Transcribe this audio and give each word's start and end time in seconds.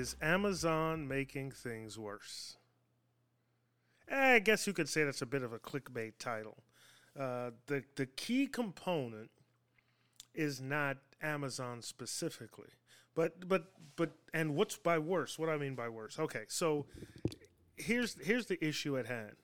Is 0.00 0.16
Amazon 0.22 1.06
making 1.06 1.50
things 1.50 1.98
worse? 1.98 2.56
Eh, 4.08 4.36
I 4.36 4.38
guess 4.38 4.66
you 4.66 4.72
could 4.72 4.88
say 4.88 5.04
that's 5.04 5.20
a 5.20 5.26
bit 5.26 5.42
of 5.42 5.52
a 5.52 5.58
clickbait 5.58 6.14
title. 6.18 6.56
Uh, 7.18 7.50
the 7.66 7.84
the 7.96 8.06
key 8.06 8.46
component 8.46 9.30
is 10.34 10.58
not 10.58 10.96
Amazon 11.20 11.82
specifically, 11.82 12.70
but 13.14 13.46
but 13.46 13.72
but 13.96 14.12
and 14.32 14.54
what's 14.54 14.78
by 14.78 14.98
worse? 14.98 15.38
What 15.38 15.50
I 15.50 15.58
mean 15.58 15.74
by 15.74 15.90
worse? 15.90 16.18
Okay, 16.18 16.44
so 16.48 16.86
here's 17.76 18.14
here's 18.24 18.46
the 18.46 18.64
issue 18.64 18.96
at 18.96 19.04
hand. 19.04 19.36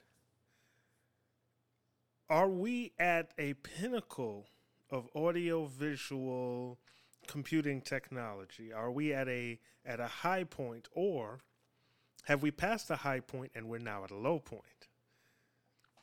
Are 2.31 2.49
we 2.49 2.93
at 2.99 3.33
a 3.37 3.53
pinnacle 3.53 4.47
of 4.89 5.11
audio 5.15 5.67
visual 5.67 6.79
computing 7.27 7.81
technology? 7.81 8.73
Are 8.73 8.91
we 8.91 9.13
at 9.13 9.29
a 9.29 9.59
at 9.85 10.01
a 10.01 10.07
high 10.07 10.45
point 10.45 10.89
or 10.93 11.41
have 12.25 12.43
we 12.43 12.51
passed 12.51 12.91
a 12.91 12.97
high 12.97 13.21
point 13.21 13.53
and 13.55 13.69
we're 13.69 13.79
now 13.79 14.05
at 14.05 14.11
a 14.11 14.17
low 14.17 14.39
point? 14.39 14.89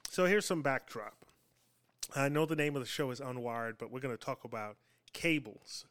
So 0.10 0.26
here's 0.26 0.46
some 0.46 0.62
backdrop. 0.62 1.26
I 2.16 2.30
know 2.30 2.46
the 2.46 2.56
name 2.56 2.76
of 2.76 2.82
the 2.82 2.88
show 2.88 3.12
is 3.12 3.20
Unwired, 3.20 3.78
but 3.78 3.92
we're 3.92 4.00
going 4.00 4.16
to 4.16 4.24
talk 4.24 4.44
about 4.44 4.78
cables. 5.12 5.86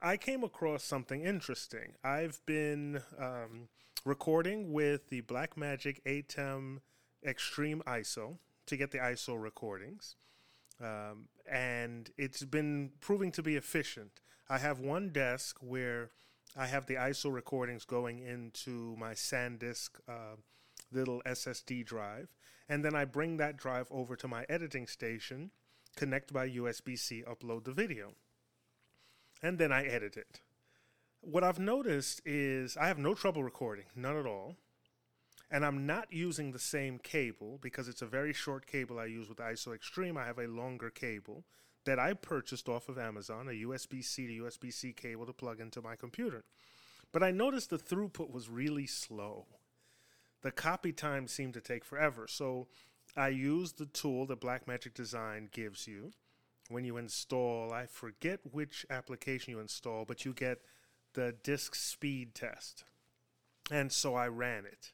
I 0.00 0.16
came 0.16 0.42
across 0.42 0.84
something 0.84 1.22
interesting. 1.22 1.94
I've 2.02 2.40
been 2.46 3.02
um, 3.18 3.68
recording 4.04 4.72
with 4.72 5.08
the 5.08 5.22
Blackmagic 5.22 6.02
ATEM 6.04 6.78
Extreme 7.24 7.82
ISO 7.86 8.38
to 8.66 8.76
get 8.76 8.90
the 8.90 8.98
ISO 8.98 9.40
recordings. 9.40 10.16
Um, 10.80 11.28
and 11.48 12.10
it's 12.16 12.44
been 12.44 12.90
proving 13.00 13.30
to 13.32 13.42
be 13.42 13.56
efficient. 13.56 14.21
I 14.48 14.58
have 14.58 14.80
one 14.80 15.10
desk 15.10 15.56
where 15.60 16.10
I 16.56 16.66
have 16.66 16.86
the 16.86 16.96
ISO 16.96 17.32
recordings 17.32 17.84
going 17.84 18.18
into 18.18 18.94
my 18.98 19.12
SanDisk 19.12 19.90
uh, 20.08 20.36
little 20.90 21.22
SSD 21.24 21.84
drive, 21.86 22.28
and 22.68 22.84
then 22.84 22.94
I 22.94 23.04
bring 23.04 23.38
that 23.38 23.56
drive 23.56 23.88
over 23.90 24.16
to 24.16 24.28
my 24.28 24.44
editing 24.48 24.86
station, 24.86 25.50
connect 25.96 26.32
by 26.32 26.48
USB 26.48 26.98
C, 26.98 27.22
upload 27.26 27.64
the 27.64 27.72
video, 27.72 28.12
and 29.42 29.58
then 29.58 29.72
I 29.72 29.84
edit 29.84 30.16
it. 30.16 30.40
What 31.20 31.44
I've 31.44 31.58
noticed 31.58 32.20
is 32.24 32.76
I 32.76 32.88
have 32.88 32.98
no 32.98 33.14
trouble 33.14 33.44
recording, 33.44 33.86
none 33.94 34.16
at 34.16 34.26
all. 34.26 34.56
And 35.50 35.66
I'm 35.66 35.86
not 35.86 36.10
using 36.10 36.50
the 36.52 36.58
same 36.58 36.98
cable 36.98 37.58
because 37.60 37.86
it's 37.86 38.00
a 38.00 38.06
very 38.06 38.32
short 38.32 38.66
cable 38.66 38.98
I 38.98 39.04
use 39.04 39.28
with 39.28 39.36
ISO 39.36 39.74
Extreme. 39.74 40.16
I 40.16 40.24
have 40.24 40.38
a 40.38 40.48
longer 40.48 40.88
cable 40.88 41.44
that 41.84 41.98
I 41.98 42.14
purchased 42.14 42.68
off 42.68 42.88
of 42.88 42.98
Amazon, 42.98 43.48
a 43.48 43.66
USB 43.66 44.04
C 44.04 44.26
to 44.26 44.44
USB 44.44 44.72
C 44.72 44.92
cable 44.92 45.26
to 45.26 45.32
plug 45.32 45.60
into 45.60 45.82
my 45.82 45.96
computer. 45.96 46.44
But 47.12 47.22
I 47.22 47.30
noticed 47.30 47.70
the 47.70 47.78
throughput 47.78 48.30
was 48.30 48.48
really 48.48 48.86
slow. 48.86 49.46
The 50.42 50.50
copy 50.50 50.92
time 50.92 51.28
seemed 51.28 51.54
to 51.54 51.60
take 51.60 51.84
forever. 51.84 52.26
So 52.28 52.68
I 53.16 53.28
used 53.28 53.78
the 53.78 53.86
tool 53.86 54.26
that 54.26 54.40
Blackmagic 54.40 54.94
Design 54.94 55.48
gives 55.52 55.86
you 55.86 56.12
when 56.68 56.84
you 56.84 56.96
install. 56.96 57.72
I 57.72 57.86
forget 57.86 58.40
which 58.50 58.86
application 58.88 59.52
you 59.52 59.60
install, 59.60 60.04
but 60.04 60.24
you 60.24 60.32
get 60.32 60.62
the 61.14 61.34
disk 61.42 61.74
speed 61.74 62.34
test. 62.34 62.84
And 63.70 63.92
so 63.92 64.14
I 64.14 64.28
ran 64.28 64.64
it 64.64 64.92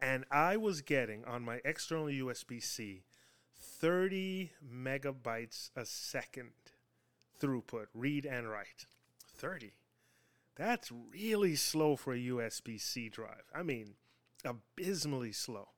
and 0.00 0.24
I 0.30 0.56
was 0.56 0.80
getting 0.80 1.24
on 1.24 1.44
my 1.44 1.60
external 1.64 2.06
USB 2.06 2.62
C 2.62 3.02
30 3.80 4.52
megabytes 4.70 5.70
a 5.74 5.86
second 5.86 6.50
throughput, 7.40 7.86
read 7.94 8.26
and 8.26 8.50
write. 8.50 8.84
30. 9.26 9.72
That's 10.54 10.92
really 10.92 11.56
slow 11.56 11.96
for 11.96 12.12
a 12.12 12.18
USB 12.18 12.78
C 12.78 13.08
drive. 13.08 13.44
I 13.54 13.62
mean, 13.62 13.94
abysmally 14.44 15.32
slow. 15.32 15.68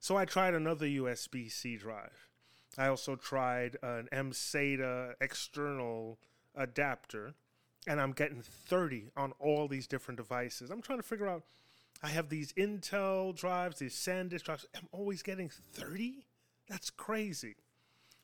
So 0.00 0.16
I 0.16 0.24
tried 0.24 0.54
another 0.54 0.86
USB 0.86 1.52
C 1.52 1.76
drive. 1.76 2.28
I 2.78 2.88
also 2.88 3.16
tried 3.16 3.76
an 3.82 4.08
MSATA 4.10 5.14
external 5.20 6.18
adapter, 6.54 7.34
and 7.86 8.00
I'm 8.00 8.12
getting 8.12 8.40
30 8.40 9.10
on 9.16 9.32
all 9.38 9.68
these 9.68 9.86
different 9.86 10.16
devices. 10.16 10.70
I'm 10.70 10.80
trying 10.80 11.00
to 11.00 11.06
figure 11.06 11.28
out 11.28 11.42
I 12.02 12.08
have 12.08 12.28
these 12.28 12.52
Intel 12.54 13.36
drives, 13.36 13.80
these 13.80 13.94
SanDisk 13.94 14.44
drives. 14.44 14.66
I'm 14.74 14.88
always 14.92 15.22
getting 15.22 15.50
30? 15.72 16.24
That's 16.68 16.90
crazy. 16.90 17.56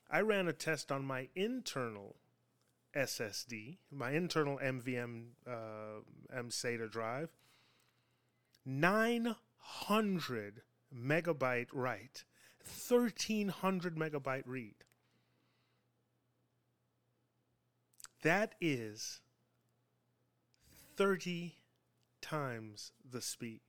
I 0.09 0.21
ran 0.21 0.47
a 0.47 0.53
test 0.53 0.91
on 0.91 1.03
my 1.05 1.29
internal 1.35 2.17
SSD, 2.95 3.77
my 3.91 4.11
internal 4.11 4.57
MVM 4.59 5.29
uh, 5.47 6.01
MSATA 6.33 6.89
drive. 6.91 7.29
900 8.65 10.61
megabyte 10.95 11.67
write, 11.73 12.23
1300 12.63 13.95
megabyte 13.95 14.43
read. 14.45 14.75
That 18.23 18.55
is 18.59 19.21
30 20.95 21.57
times 22.21 22.91
the 23.07 23.21
speed. 23.21 23.61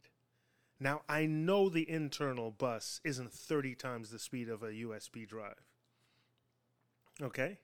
Now, 0.79 1.03
I 1.09 1.27
know 1.27 1.69
the 1.69 1.89
internal 1.89 2.51
bus 2.51 3.01
isn't 3.03 3.33
30 3.33 3.75
times 3.75 4.11
the 4.11 4.19
speed 4.19 4.49
of 4.49 4.63
a 4.63 4.73
USB 4.73 5.27
drive. 5.27 5.65
Okay? 7.23 7.59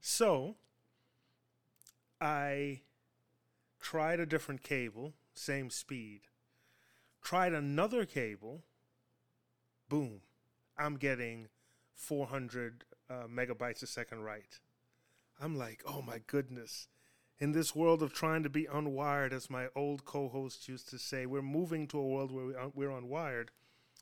So, 0.00 0.56
I 2.20 2.80
tried 3.80 4.18
a 4.18 4.26
different 4.26 4.62
cable, 4.62 5.12
same 5.34 5.68
speed. 5.68 6.22
Tried 7.22 7.52
another 7.52 8.06
cable, 8.06 8.64
boom, 9.90 10.22
I'm 10.78 10.96
getting 10.96 11.48
400 11.94 12.84
uh, 13.10 13.14
megabytes 13.28 13.82
a 13.82 13.86
second 13.86 14.22
write. 14.22 14.60
I'm 15.40 15.56
like, 15.56 15.82
oh 15.86 16.00
my 16.00 16.20
goodness 16.26 16.88
in 17.40 17.52
this 17.52 17.74
world 17.74 18.02
of 18.02 18.12
trying 18.12 18.42
to 18.42 18.50
be 18.50 18.64
unwired, 18.64 19.32
as 19.32 19.48
my 19.48 19.68
old 19.76 20.04
co-host 20.04 20.68
used 20.68 20.88
to 20.90 20.98
say, 20.98 21.26
we're 21.26 21.42
moving 21.42 21.86
to 21.88 21.98
a 21.98 22.06
world 22.06 22.32
where 22.32 22.70
we're 22.74 22.90
unwired. 22.90 23.48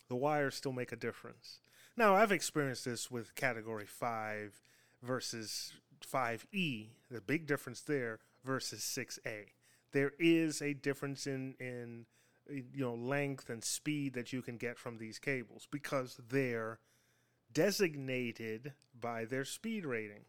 The 0.08 0.16
wires 0.16 0.54
still 0.54 0.72
make 0.72 0.92
a 0.92 0.96
difference. 0.96 1.60
Now, 1.96 2.14
I've 2.14 2.32
experienced 2.32 2.84
this 2.84 3.10
with 3.10 3.34
Category 3.34 3.86
Five 3.86 4.60
versus 5.02 5.72
5E. 6.04 6.88
The 7.10 7.20
big 7.20 7.46
difference 7.46 7.80
there 7.80 8.20
versus 8.44 8.80
6A. 8.80 9.46
There 9.92 10.12
is 10.18 10.60
a 10.60 10.74
difference 10.74 11.26
in 11.26 11.54
in 11.58 12.06
you 12.48 12.84
know 12.84 12.94
length 12.94 13.50
and 13.50 13.64
speed 13.64 14.14
that 14.14 14.32
you 14.32 14.42
can 14.42 14.56
get 14.56 14.78
from 14.78 14.98
these 14.98 15.18
cables 15.18 15.66
because 15.70 16.20
they're 16.28 16.78
designated 17.52 18.72
by 18.98 19.24
their 19.24 19.44
speed 19.44 19.84
rating. 19.84 20.24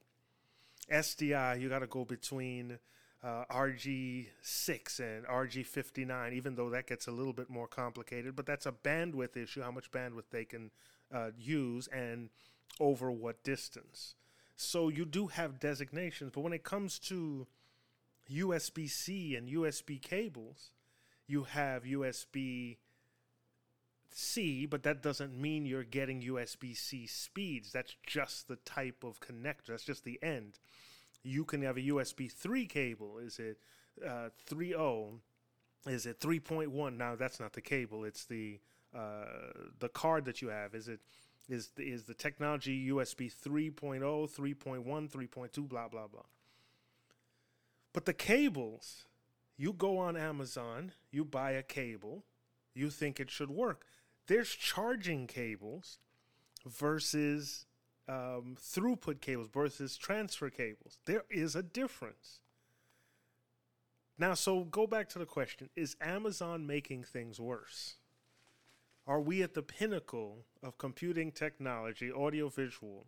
SDI, 0.91 1.59
you 1.59 1.69
got 1.69 1.79
to 1.79 1.87
go 1.87 2.05
between 2.05 2.79
uh, 3.23 3.43
RG6 3.51 4.99
and 4.99 5.25
RG59, 5.25 6.33
even 6.33 6.55
though 6.55 6.69
that 6.69 6.87
gets 6.87 7.07
a 7.07 7.11
little 7.11 7.33
bit 7.33 7.49
more 7.49 7.67
complicated. 7.67 8.35
But 8.35 8.45
that's 8.45 8.65
a 8.65 8.71
bandwidth 8.71 9.35
issue, 9.35 9.61
how 9.61 9.71
much 9.71 9.91
bandwidth 9.91 10.29
they 10.31 10.45
can 10.45 10.71
uh, 11.13 11.31
use 11.37 11.87
and 11.87 12.29
over 12.79 13.11
what 13.11 13.43
distance. 13.43 14.15
So 14.55 14.89
you 14.89 15.05
do 15.05 15.27
have 15.27 15.59
designations, 15.59 16.31
but 16.33 16.41
when 16.41 16.53
it 16.53 16.63
comes 16.63 16.99
to 16.99 17.47
USB 18.31 18.89
C 18.89 19.35
and 19.35 19.47
USB 19.47 20.01
cables, 20.01 20.71
you 21.27 21.43
have 21.43 21.83
USB 21.83 22.77
C, 24.11 24.65
but 24.65 24.83
that 24.83 25.03
doesn't 25.03 25.37
mean 25.37 25.65
you're 25.65 25.83
getting 25.83 26.21
USB 26.21 26.75
C 26.75 27.05
speeds. 27.07 27.71
That's 27.71 27.95
just 28.05 28.47
the 28.47 28.55
type 28.57 29.03
of 29.03 29.19
connector, 29.19 29.67
that's 29.67 29.83
just 29.83 30.03
the 30.03 30.19
end 30.21 30.59
you 31.27 31.43
can 31.43 31.61
have 31.61 31.77
a 31.77 31.81
USB 31.81 32.31
3 32.31 32.65
cable. 32.65 33.17
Is 33.17 33.39
it 33.39 33.57
uh, 34.05 34.29
3.0? 34.49 35.19
Is 35.87 36.05
it 36.05 36.19
3.1? 36.19 36.97
Now 36.97 37.15
that's 37.15 37.39
not 37.39 37.53
the 37.53 37.61
cable. 37.61 38.05
It's 38.05 38.25
the 38.25 38.59
uh, 38.95 39.25
the 39.79 39.89
card 39.89 40.25
that 40.25 40.41
you 40.41 40.47
have. 40.47 40.73
Is 40.73 40.87
it 40.87 41.01
is 41.49 41.69
is 41.77 42.03
the 42.03 42.13
technology 42.13 42.89
USB 42.89 43.31
3.0, 43.31 43.99
3.1, 44.01 44.83
3.2, 44.85 45.69
blah 45.69 45.87
blah 45.87 46.07
blah. 46.07 46.21
But 47.93 48.05
the 48.05 48.13
cables, 48.13 49.05
you 49.57 49.73
go 49.73 49.97
on 49.97 50.15
Amazon, 50.15 50.91
you 51.11 51.25
buy 51.25 51.51
a 51.51 51.63
cable, 51.63 52.23
you 52.73 52.89
think 52.89 53.19
it 53.19 53.31
should 53.31 53.49
work. 53.49 53.85
There's 54.27 54.49
charging 54.49 55.27
cables 55.27 55.99
versus 56.65 57.65
um, 58.07 58.55
throughput 58.59 59.21
cables 59.21 59.47
versus 59.53 59.97
transfer 59.97 60.49
cables. 60.49 60.99
There 61.05 61.23
is 61.29 61.55
a 61.55 61.63
difference. 61.63 62.39
Now, 64.17 64.33
so 64.33 64.63
go 64.63 64.87
back 64.87 65.09
to 65.09 65.19
the 65.19 65.25
question 65.25 65.69
Is 65.75 65.95
Amazon 66.01 66.65
making 66.65 67.03
things 67.03 67.39
worse? 67.39 67.95
Are 69.05 69.21
we 69.21 69.41
at 69.41 69.53
the 69.53 69.61
pinnacle 69.61 70.45
of 70.61 70.77
computing 70.77 71.31
technology, 71.31 72.11
audiovisual, 72.11 73.05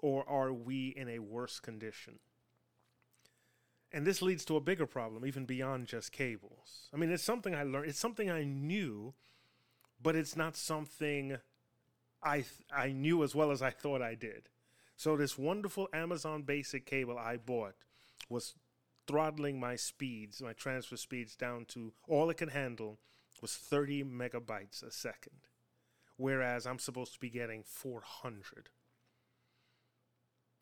or 0.00 0.26
are 0.28 0.52
we 0.52 0.94
in 0.96 1.08
a 1.08 1.18
worse 1.18 1.60
condition? 1.60 2.20
And 3.92 4.06
this 4.06 4.22
leads 4.22 4.44
to 4.46 4.56
a 4.56 4.60
bigger 4.60 4.86
problem, 4.86 5.26
even 5.26 5.44
beyond 5.44 5.86
just 5.86 6.10
cables. 6.10 6.88
I 6.92 6.96
mean, 6.96 7.10
it's 7.10 7.22
something 7.22 7.54
I 7.54 7.62
learned, 7.64 7.88
it's 7.88 7.98
something 7.98 8.30
I 8.30 8.44
knew, 8.44 9.14
but 10.02 10.16
it's 10.16 10.36
not 10.36 10.56
something 10.56 11.38
I, 12.22 12.36
th- 12.36 12.48
I 12.74 12.92
knew 12.92 13.22
as 13.22 13.34
well 13.34 13.50
as 13.50 13.62
I 13.62 13.70
thought 13.70 14.02
I 14.02 14.14
did. 14.14 14.48
So, 14.96 15.16
this 15.16 15.36
wonderful 15.36 15.88
Amazon 15.92 16.42
basic 16.42 16.86
cable 16.86 17.18
I 17.18 17.36
bought 17.36 17.74
was 18.28 18.54
throttling 19.06 19.60
my 19.60 19.76
speeds, 19.76 20.42
my 20.42 20.52
transfer 20.52 20.96
speeds 20.96 21.36
down 21.36 21.64
to 21.66 21.92
all 22.08 22.30
it 22.30 22.38
can 22.38 22.48
handle 22.48 22.98
was 23.40 23.54
30 23.54 24.04
megabytes 24.04 24.82
a 24.82 24.90
second, 24.90 25.48
whereas 26.16 26.66
I'm 26.66 26.78
supposed 26.78 27.12
to 27.14 27.20
be 27.20 27.30
getting 27.30 27.62
400. 27.62 28.70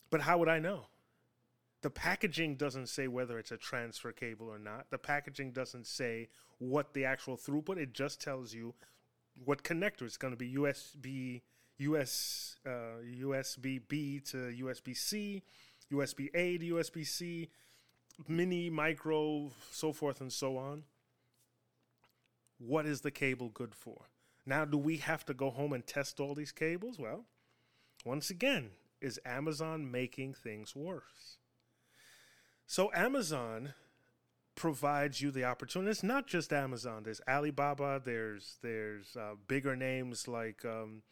But 0.09 0.21
how 0.21 0.37
would 0.37 0.49
I 0.49 0.59
know? 0.59 0.87
The 1.81 1.89
packaging 1.89 2.55
doesn't 2.55 2.87
say 2.87 3.07
whether 3.07 3.37
it's 3.37 3.51
a 3.51 3.57
transfer 3.57 4.11
cable 4.11 4.47
or 4.47 4.59
not. 4.59 4.89
The 4.89 4.97
packaging 4.97 5.51
doesn't 5.51 5.87
say 5.87 6.29
what 6.57 6.93
the 6.93 7.05
actual 7.05 7.37
throughput. 7.37 7.77
It 7.77 7.93
just 7.93 8.21
tells 8.21 8.53
you 8.53 8.73
what 9.43 9.63
connector 9.63 10.03
it's 10.03 10.17
going 10.17 10.33
to 10.33 10.37
be 10.37 10.53
USB 10.53 11.41
US 11.77 12.55
uh, 12.65 13.01
USB 13.03 13.81
B 13.87 14.19
to 14.31 14.37
USB 14.37 14.95
C, 14.95 15.43
USB 15.91 16.29
A 16.33 16.57
to 16.57 16.75
USB 16.75 17.05
C, 17.05 17.49
mini, 18.27 18.69
micro, 18.69 19.51
so 19.71 19.91
forth 19.91 20.21
and 20.21 20.31
so 20.31 20.57
on. 20.57 20.83
What 22.57 22.85
is 22.85 23.01
the 23.01 23.11
cable 23.11 23.49
good 23.49 23.75
for? 23.75 24.09
Now, 24.45 24.63
do 24.63 24.77
we 24.77 24.97
have 24.97 25.25
to 25.25 25.33
go 25.33 25.49
home 25.49 25.73
and 25.73 25.85
test 25.85 26.19
all 26.19 26.35
these 26.35 26.51
cables? 26.51 26.97
Well, 26.99 27.25
once 28.05 28.29
again, 28.29 28.69
is 29.01 29.19
Amazon 29.25 29.91
making 29.91 30.35
things 30.35 30.75
worse? 30.75 31.39
So, 32.65 32.91
Amazon 32.93 33.73
provides 34.55 35.21
you 35.21 35.31
the 35.31 35.43
opportunity. 35.43 35.91
It's 35.91 36.03
not 36.03 36.27
just 36.27 36.53
Amazon. 36.53 37.03
There's 37.03 37.21
Alibaba. 37.27 38.01
There's 38.03 38.57
there's 38.61 39.15
uh, 39.15 39.35
bigger 39.47 39.75
names 39.75 40.27
like 40.27 40.63
um, 40.65 41.03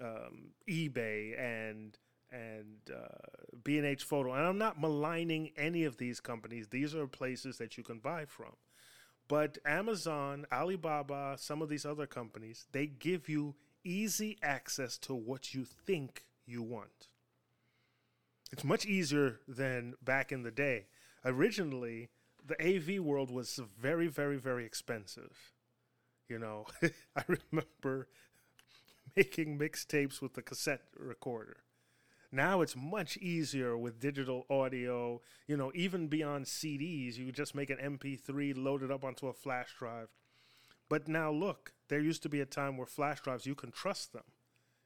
um, 0.00 0.50
eBay 0.68 1.38
and 1.38 1.96
and 2.30 2.78
uh, 2.94 3.56
B&H 3.64 4.04
Photo. 4.04 4.34
And 4.34 4.44
I'm 4.44 4.58
not 4.58 4.78
maligning 4.78 5.50
any 5.56 5.84
of 5.84 5.96
these 5.96 6.20
companies. 6.20 6.68
These 6.68 6.94
are 6.94 7.06
places 7.06 7.56
that 7.56 7.78
you 7.78 7.84
can 7.84 8.00
buy 8.00 8.26
from. 8.26 8.52
But 9.28 9.58
Amazon, 9.64 10.46
Alibaba, 10.52 11.36
some 11.38 11.62
of 11.62 11.68
these 11.68 11.86
other 11.86 12.06
companies, 12.06 12.66
they 12.72 12.86
give 12.86 13.28
you 13.28 13.54
easy 13.84 14.38
access 14.42 14.98
to 14.98 15.14
what 15.14 15.54
you 15.54 15.64
think 15.64 16.24
you 16.46 16.62
want. 16.62 17.08
It's 18.52 18.64
much 18.64 18.86
easier 18.86 19.40
than 19.46 19.94
back 20.02 20.32
in 20.32 20.42
the 20.42 20.50
day. 20.50 20.86
Originally, 21.24 22.08
the 22.48 22.60
AV 22.60 23.02
world 23.02 23.30
was 23.30 23.60
very, 23.78 24.08
very, 24.08 24.36
very 24.36 24.64
expensive. 24.64 25.52
You 26.28 26.38
know, 26.38 26.66
I 27.16 27.22
remember 27.26 28.08
making 29.16 29.58
mixtapes 29.58 30.20
with 30.20 30.34
the 30.34 30.42
cassette 30.42 30.82
recorder. 30.98 31.58
Now 32.30 32.60
it's 32.60 32.76
much 32.76 33.16
easier 33.18 33.76
with 33.76 34.00
digital 34.00 34.44
audio, 34.50 35.22
you 35.46 35.56
know, 35.56 35.72
even 35.74 36.08
beyond 36.08 36.44
CDs. 36.44 37.16
You 37.16 37.32
just 37.32 37.54
make 37.54 37.70
an 37.70 37.78
MP3, 37.78 38.54
load 38.56 38.82
it 38.82 38.90
up 38.90 39.04
onto 39.04 39.28
a 39.28 39.32
flash 39.32 39.68
drive. 39.78 40.08
But 40.90 41.08
now 41.08 41.30
look, 41.30 41.72
there 41.88 42.00
used 42.00 42.22
to 42.24 42.28
be 42.28 42.40
a 42.40 42.46
time 42.46 42.76
where 42.76 42.86
flash 42.86 43.20
drives, 43.20 43.46
you 43.46 43.54
can 43.54 43.72
trust 43.72 44.12
them. 44.12 44.24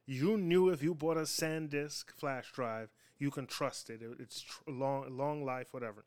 You 0.07 0.37
knew 0.37 0.69
if 0.69 0.83
you 0.83 0.95
bought 0.95 1.17
a 1.17 1.23
SanDisk 1.23 2.11
flash 2.13 2.53
drive, 2.53 2.91
you 3.19 3.31
can 3.31 3.47
trust 3.47 3.89
it. 3.91 4.01
It's 4.19 4.45
long, 4.67 5.17
long 5.17 5.45
life, 5.45 5.69
whatever. 5.73 6.05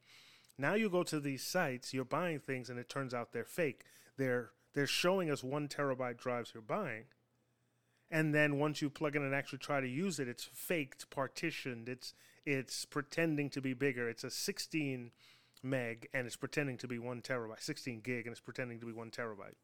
Now 0.58 0.74
you 0.74 0.90
go 0.90 1.04
to 1.04 1.20
these 1.20 1.44
sites, 1.44 1.94
you're 1.94 2.06
buying 2.06 2.40
things, 2.40 2.70
and 2.70 2.80
it 2.80 2.90
turns 2.90 3.14
out 3.14 3.34
they're 3.34 3.44
fake. 3.44 3.84
They're 4.18 4.52
they're 4.74 4.88
showing 4.88 5.30
us 5.30 5.44
one 5.44 5.68
terabyte 5.68 6.18
drives 6.18 6.52
you're 6.54 6.62
buying, 6.62 7.06
and 8.12 8.34
then 8.34 8.60
once 8.60 8.82
you 8.82 8.90
plug 8.90 9.16
in 9.16 9.24
and 9.24 9.34
actually 9.34 9.60
try 9.60 9.82
to 9.82 9.88
use 9.88 10.20
it, 10.20 10.28
it's 10.28 10.44
faked, 10.44 11.10
partitioned. 11.10 11.90
It's 11.90 12.14
it's 12.46 12.86
pretending 12.86 13.50
to 13.52 13.62
be 13.62 13.74
bigger. 13.74 14.08
It's 14.08 14.24
a 14.24 14.30
16 14.30 15.12
meg 15.64 16.08
and 16.14 16.28
it's 16.28 16.36
pretending 16.36 16.78
to 16.78 16.88
be 16.88 17.00
one 17.00 17.22
terabyte, 17.22 17.62
16 17.62 18.02
gig, 18.02 18.26
and 18.26 18.32
it's 18.32 18.42
pretending 18.42 18.80
to 18.80 18.86
be 18.86 18.94
one 18.94 19.10
terabyte. 19.10 19.56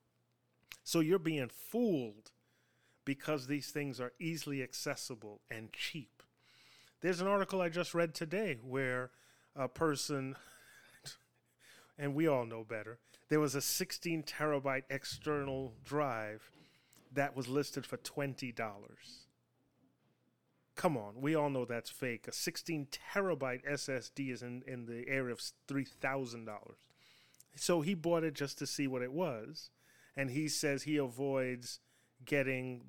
So 0.84 1.00
you're 1.00 1.20
being 1.20 1.50
fooled 1.50 2.32
because 3.06 3.48
these 3.48 3.70
things 3.70 4.00
are 4.00 4.14
easily 4.20 4.64
accessible 4.64 5.42
and 5.50 5.72
cheap. 5.72 6.24
There's 7.02 7.22
an 7.22 7.28
article 7.28 7.62
I 7.62 7.70
just 7.70 7.94
read 7.94 8.14
today 8.14 8.58
where 8.64 9.12
a 9.56 9.68
person, 9.68 10.36
and 12.02 12.16
we 12.16 12.28
all 12.28 12.46
know 12.46 12.66
better, 12.68 12.98
there 13.30 13.40
was 13.40 13.54
a 13.54 13.62
16 13.62 14.24
terabyte 14.24 14.84
external 14.90 15.74
drive 15.86 16.50
that 17.14 17.36
was 17.36 17.48
listed 17.48 17.86
for 17.86 17.98
$20. 17.98 18.54
Come 20.76 20.98
on, 20.98 21.22
we 21.22 21.36
all 21.36 21.52
know 21.52 21.64
that's 21.64 21.92
fake. 21.92 22.28
A 22.28 22.34
16 22.34 22.88
terabyte 23.14 23.64
SSD 23.72 24.34
is 24.34 24.42
in, 24.42 24.64
in 24.66 24.88
the 24.88 25.08
area 25.08 25.32
of 25.32 25.40
$3,000. 25.68 26.48
So 27.56 27.82
he 27.82 27.94
bought 27.94 28.24
it 28.24 28.34
just 28.34 28.58
to 28.58 28.66
see 28.66 28.88
what 28.88 29.04
it 29.04 29.12
was. 29.12 29.70
And 30.18 30.32
he 30.32 30.48
says 30.48 30.84
he 30.84 30.98
avoids 30.98 31.80
getting, 32.26 32.86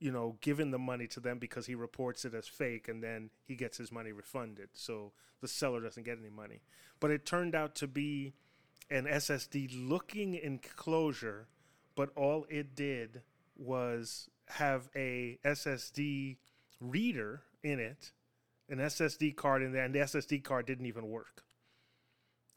you 0.00 0.10
know, 0.10 0.36
giving 0.40 0.70
the 0.70 0.78
money 0.78 1.06
to 1.06 1.20
them 1.20 1.38
because 1.38 1.66
he 1.66 1.74
reports 1.74 2.24
it 2.24 2.34
as 2.34 2.48
fake 2.48 2.88
and 2.88 3.02
then 3.02 3.30
he 3.46 3.54
gets 3.54 3.76
his 3.76 3.92
money 3.92 4.12
refunded. 4.12 4.70
So 4.72 5.12
the 5.40 5.48
seller 5.48 5.80
doesn't 5.80 6.04
get 6.04 6.18
any 6.18 6.30
money. 6.30 6.62
But 6.98 7.10
it 7.10 7.26
turned 7.26 7.54
out 7.54 7.74
to 7.76 7.86
be 7.86 8.32
an 8.90 9.04
SSD 9.04 9.88
looking 9.88 10.34
enclosure, 10.34 11.46
but 11.94 12.10
all 12.16 12.46
it 12.48 12.74
did 12.74 13.22
was 13.56 14.28
have 14.48 14.88
a 14.96 15.38
SSD 15.44 16.36
reader 16.80 17.42
in 17.62 17.78
it, 17.78 18.12
an 18.68 18.78
SSD 18.78 19.36
card 19.36 19.62
in 19.62 19.72
there, 19.72 19.84
and 19.84 19.94
the 19.94 20.00
SSD 20.00 20.42
card 20.42 20.66
didn't 20.66 20.86
even 20.86 21.08
work. 21.08 21.44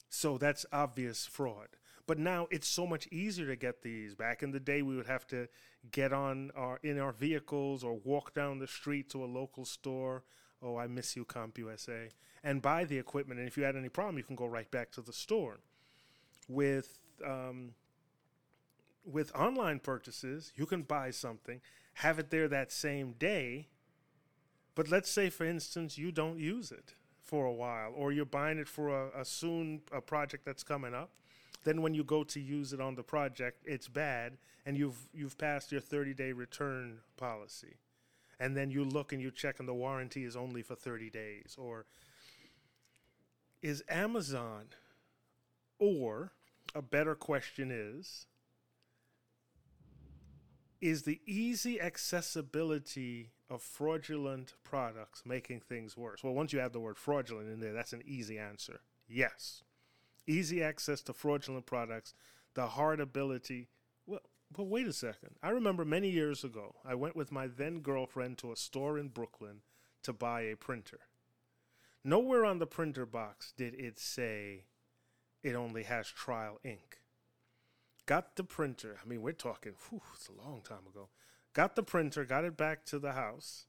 So 0.09 0.37
that's 0.37 0.65
obvious 0.71 1.25
fraud. 1.25 1.69
But 2.05 2.19
now 2.19 2.47
it's 2.51 2.67
so 2.67 2.85
much 2.85 3.07
easier 3.07 3.47
to 3.47 3.55
get 3.55 3.81
these. 3.81 4.13
Back 4.13 4.43
in 4.43 4.51
the 4.51 4.59
day, 4.59 4.81
we 4.81 4.95
would 4.95 5.07
have 5.07 5.25
to 5.27 5.47
get 5.91 6.11
on 6.11 6.51
our 6.55 6.79
in 6.83 6.99
our 6.99 7.11
vehicles 7.13 7.83
or 7.83 7.95
walk 8.03 8.33
down 8.33 8.59
the 8.59 8.67
street 8.67 9.09
to 9.11 9.23
a 9.23 9.25
local 9.25 9.65
store. 9.65 10.23
Oh, 10.61 10.77
I 10.77 10.87
miss 10.87 11.15
you, 11.15 11.25
CompUSA, 11.25 12.09
and 12.43 12.61
buy 12.61 12.85
the 12.85 12.97
equipment. 12.97 13.39
And 13.39 13.47
if 13.47 13.57
you 13.57 13.63
had 13.63 13.75
any 13.75 13.89
problem, 13.89 14.17
you 14.17 14.23
can 14.23 14.35
go 14.35 14.45
right 14.45 14.69
back 14.69 14.91
to 14.91 15.01
the 15.01 15.13
store. 15.13 15.59
With 16.49 16.99
um, 17.25 17.73
with 19.05 19.33
online 19.35 19.79
purchases, 19.79 20.51
you 20.55 20.65
can 20.65 20.83
buy 20.83 21.11
something, 21.11 21.61
have 21.95 22.19
it 22.19 22.31
there 22.31 22.47
that 22.47 22.71
same 22.71 23.13
day, 23.13 23.67
but 24.75 24.89
let's 24.89 25.09
say, 25.09 25.29
for 25.29 25.45
instance, 25.45 25.97
you 25.97 26.11
don't 26.11 26.39
use 26.39 26.71
it 26.71 26.95
for 27.21 27.45
a 27.45 27.53
while, 27.53 27.91
or 27.95 28.11
you're 28.11 28.25
buying 28.25 28.57
it 28.57 28.67
for 28.67 28.89
a, 28.89 29.21
a 29.21 29.25
soon 29.25 29.81
a 29.91 30.01
project 30.01 30.45
that's 30.45 30.63
coming 30.63 30.93
up. 30.93 31.09
Then 31.63 31.81
when 31.81 31.93
you 31.93 32.03
go 32.03 32.23
to 32.23 32.39
use 32.39 32.73
it 32.73 32.81
on 32.81 32.95
the 32.95 33.03
project, 33.03 33.63
it's 33.65 33.87
bad, 33.87 34.37
and 34.65 34.77
you've 34.77 35.07
you've 35.13 35.37
passed 35.37 35.71
your 35.71 35.81
30 35.81 36.13
day 36.13 36.31
return 36.31 36.99
policy, 37.17 37.77
and 38.39 38.55
then 38.55 38.69
you 38.69 38.83
look 38.83 39.13
and 39.13 39.21
you 39.21 39.31
check, 39.31 39.59
and 39.59 39.67
the 39.67 39.73
warranty 39.73 40.23
is 40.23 40.35
only 40.35 40.61
for 40.61 40.75
30 40.75 41.09
days. 41.09 41.55
Or 41.57 41.85
is 43.61 43.83
Amazon, 43.87 44.65
or 45.79 46.33
a 46.75 46.81
better 46.81 47.15
question 47.15 47.71
is, 47.71 48.27
is 50.81 51.03
the 51.03 51.21
easy 51.25 51.79
accessibility 51.79 53.31
of 53.49 53.61
fraudulent 53.61 54.53
products 54.63 55.23
making 55.25 55.61
things 55.61 55.95
worse? 55.95 56.23
Well, 56.23 56.33
once 56.33 56.51
you 56.51 56.59
add 56.59 56.73
the 56.73 56.79
word 56.81 56.97
fraudulent 56.97 57.49
in 57.49 57.61
there, 57.61 57.71
that's 57.71 57.93
an 57.93 58.03
easy 58.05 58.37
answer. 58.37 58.81
Yes. 59.07 59.63
Easy 60.27 60.63
access 60.63 61.01
to 61.03 61.13
fraudulent 61.13 61.65
products, 61.65 62.13
the 62.53 62.67
hard 62.67 62.99
ability. 62.99 63.67
Well, 64.05 64.21
but 64.51 64.67
wait 64.67 64.87
a 64.87 64.93
second. 64.93 65.35
I 65.41 65.49
remember 65.49 65.83
many 65.83 66.09
years 66.09 66.43
ago, 66.43 66.75
I 66.85 66.95
went 66.95 67.15
with 67.15 67.31
my 67.31 67.47
then 67.47 67.79
girlfriend 67.79 68.37
to 68.39 68.51
a 68.51 68.55
store 68.55 68.97
in 68.97 69.09
Brooklyn 69.09 69.61
to 70.03 70.13
buy 70.13 70.41
a 70.41 70.55
printer. 70.55 70.99
Nowhere 72.03 72.45
on 72.45 72.59
the 72.59 72.67
printer 72.67 73.05
box 73.05 73.53
did 73.55 73.73
it 73.75 73.99
say 73.99 74.65
it 75.41 75.55
only 75.55 75.83
has 75.83 76.07
trial 76.07 76.59
ink. 76.63 76.99
Got 78.05 78.35
the 78.35 78.43
printer. 78.43 78.97
I 79.03 79.07
mean, 79.07 79.21
we're 79.21 79.31
talking, 79.31 79.73
whew, 79.89 80.01
it's 80.13 80.27
a 80.27 80.45
long 80.45 80.61
time 80.61 80.85
ago. 80.89 81.07
Got 81.53 81.75
the 81.75 81.83
printer, 81.83 82.25
got 82.25 82.43
it 82.43 82.57
back 82.57 82.85
to 82.85 82.99
the 82.99 83.13
house. 83.13 83.65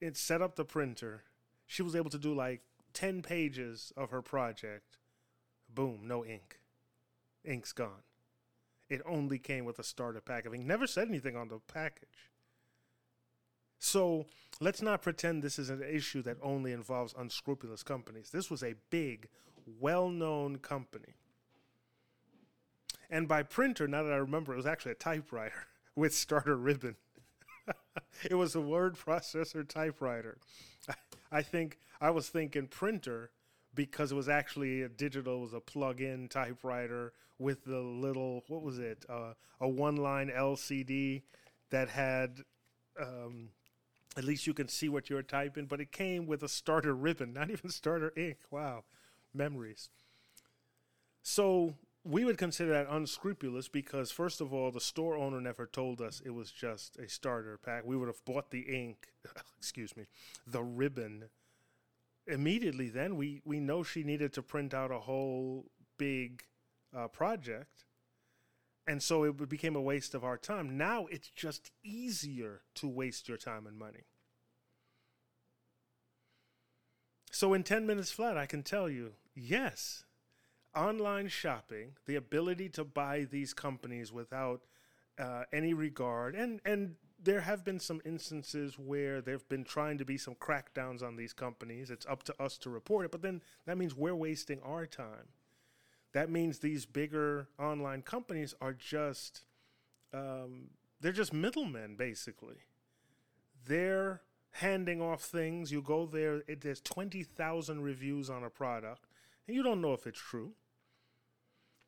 It 0.00 0.16
set 0.16 0.42
up 0.42 0.56
the 0.56 0.64
printer. 0.64 1.24
She 1.66 1.82
was 1.82 1.96
able 1.96 2.10
to 2.10 2.18
do 2.18 2.34
like 2.34 2.60
10 2.92 3.22
pages 3.22 3.92
of 3.96 4.10
her 4.10 4.20
project. 4.20 4.98
Boom, 5.74 6.00
no 6.04 6.24
ink. 6.24 6.58
Ink's 7.44 7.72
gone. 7.72 8.02
It 8.88 9.00
only 9.06 9.38
came 9.38 9.64
with 9.64 9.78
a 9.78 9.84
starter 9.84 10.20
pack 10.20 10.44
of 10.44 10.54
ink. 10.54 10.64
Never 10.64 10.86
said 10.86 11.08
anything 11.08 11.36
on 11.36 11.48
the 11.48 11.58
package. 11.72 12.30
So 13.78 14.26
let's 14.60 14.82
not 14.82 15.02
pretend 15.02 15.42
this 15.42 15.58
is 15.58 15.70
an 15.70 15.82
issue 15.82 16.22
that 16.22 16.36
only 16.42 16.72
involves 16.72 17.14
unscrupulous 17.18 17.82
companies. 17.82 18.30
This 18.30 18.50
was 18.50 18.62
a 18.62 18.74
big, 18.90 19.28
well 19.80 20.08
known 20.08 20.58
company. 20.58 21.14
And 23.10 23.26
by 23.26 23.42
printer, 23.42 23.88
now 23.88 24.02
that 24.04 24.12
I 24.12 24.16
remember, 24.16 24.52
it 24.52 24.56
was 24.56 24.66
actually 24.66 24.92
a 24.92 24.96
typewriter 24.96 25.66
with 25.96 26.14
starter 26.14 26.56
ribbon. 26.56 26.96
it 28.30 28.34
was 28.34 28.54
a 28.54 28.60
word 28.60 28.96
processor 28.96 29.68
typewriter. 29.68 30.38
I 31.30 31.42
think 31.42 31.78
I 32.00 32.10
was 32.10 32.28
thinking 32.28 32.68
printer 32.68 33.30
because 33.74 34.12
it 34.12 34.14
was 34.14 34.28
actually 34.28 34.82
a 34.82 34.88
digital, 34.88 35.38
it 35.38 35.42
was 35.42 35.52
a 35.54 35.60
plug-in 35.60 36.28
typewriter 36.28 37.12
with 37.38 37.64
the 37.64 37.80
little 37.80 38.44
what 38.48 38.62
was 38.62 38.78
it, 38.78 39.04
uh, 39.08 39.32
a 39.60 39.68
one-line 39.68 40.30
LCD 40.34 41.22
that 41.70 41.88
had 41.88 42.40
um, 43.00 43.48
at 44.16 44.24
least 44.24 44.46
you 44.46 44.54
can 44.54 44.68
see 44.68 44.88
what 44.88 45.08
you're 45.08 45.22
typing, 45.22 45.66
but 45.66 45.80
it 45.80 45.90
came 45.92 46.26
with 46.26 46.42
a 46.42 46.48
starter 46.48 46.94
ribbon, 46.94 47.32
not 47.32 47.50
even 47.50 47.70
starter 47.70 48.12
ink. 48.16 48.38
Wow, 48.50 48.84
memories. 49.32 49.88
So 51.22 51.74
we 52.04 52.24
would 52.24 52.36
consider 52.36 52.72
that 52.72 52.88
unscrupulous 52.90 53.68
because, 53.68 54.10
first 54.10 54.40
of 54.40 54.52
all, 54.52 54.70
the 54.70 54.80
store 54.80 55.16
owner 55.16 55.40
never 55.40 55.66
told 55.66 56.00
us 56.00 56.20
it 56.24 56.34
was 56.34 56.50
just 56.50 56.96
a 56.98 57.08
starter 57.08 57.58
pack. 57.58 57.84
We 57.84 57.96
would 57.96 58.08
have 58.08 58.24
bought 58.24 58.50
the 58.50 58.60
ink, 58.60 59.08
excuse 59.58 59.96
me, 59.96 60.06
the 60.46 60.62
ribbon. 60.62 61.24
Immediately, 62.26 62.88
then 62.88 63.16
we 63.16 63.42
we 63.44 63.58
know 63.58 63.82
she 63.82 64.04
needed 64.04 64.32
to 64.34 64.42
print 64.42 64.72
out 64.72 64.92
a 64.92 65.00
whole 65.00 65.66
big 65.98 66.44
uh, 66.96 67.08
project, 67.08 67.84
and 68.86 69.02
so 69.02 69.24
it 69.24 69.48
became 69.48 69.74
a 69.74 69.80
waste 69.80 70.14
of 70.14 70.24
our 70.24 70.36
time. 70.36 70.76
Now 70.76 71.06
it's 71.06 71.28
just 71.28 71.72
easier 71.82 72.62
to 72.76 72.88
waste 72.88 73.28
your 73.28 73.38
time 73.38 73.66
and 73.66 73.76
money. 73.76 74.04
So 77.32 77.54
in 77.54 77.62
10 77.62 77.86
minutes 77.86 78.12
flat, 78.12 78.36
I 78.36 78.44
can 78.44 78.62
tell 78.62 78.90
you, 78.90 79.14
yes, 79.34 80.04
online 80.76 81.28
shopping, 81.28 81.92
the 82.06 82.14
ability 82.14 82.68
to 82.70 82.84
buy 82.84 83.26
these 83.28 83.54
companies 83.54 84.12
without 84.12 84.60
uh, 85.18 85.44
any 85.52 85.74
regard, 85.74 86.34
and 86.34 86.60
and 86.64 86.96
there 87.22 87.40
have 87.40 87.64
been 87.64 87.78
some 87.78 88.00
instances 88.04 88.78
where 88.78 89.20
there've 89.20 89.48
been 89.48 89.64
trying 89.64 89.98
to 89.98 90.04
be 90.04 90.18
some 90.18 90.34
crackdowns 90.34 91.02
on 91.02 91.16
these 91.16 91.32
companies. 91.32 91.90
It's 91.90 92.06
up 92.06 92.22
to 92.24 92.42
us 92.42 92.58
to 92.58 92.70
report 92.70 93.06
it, 93.06 93.12
but 93.12 93.22
then 93.22 93.42
that 93.66 93.78
means 93.78 93.94
we're 93.94 94.14
wasting 94.14 94.60
our 94.62 94.86
time. 94.86 95.28
That 96.12 96.30
means 96.30 96.58
these 96.58 96.84
bigger 96.84 97.48
online 97.58 98.02
companies 98.02 98.54
are 98.60 98.74
just 98.74 99.44
um, 100.12 100.70
they're 101.00 101.12
just 101.12 101.32
middlemen, 101.32 101.96
basically. 101.96 102.66
They're 103.66 104.22
handing 104.52 105.00
off 105.00 105.22
things. 105.22 105.72
You 105.72 105.82
go 105.82 106.06
there, 106.06 106.42
it, 106.46 106.60
there's 106.60 106.80
20,000 106.80 107.82
reviews 107.82 108.28
on 108.28 108.44
a 108.44 108.50
product, 108.50 109.06
and 109.46 109.56
you 109.56 109.62
don't 109.62 109.80
know 109.80 109.94
if 109.94 110.06
it's 110.06 110.20
true. 110.20 110.52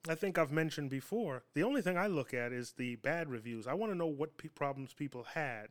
I 0.09 0.15
think 0.15 0.37
I've 0.37 0.53
mentioned 0.53 0.91
before, 0.91 1.45
the 1.55 1.63
only 1.63 1.81
thing 1.81 1.97
I 1.97 2.07
look 2.09 2.35
at 2.35 2.53
is 2.53 2.73
the 2.73 2.97
bad 2.97 3.31
reviews. 3.31 3.67
I 3.67 3.75
want 3.75 3.91
to 3.93 3.99
know 3.99 4.07
what 4.07 4.33
problems 4.55 4.93
people 4.93 5.25
had, 5.35 5.69